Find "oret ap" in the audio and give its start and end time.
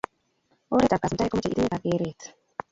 0.75-1.01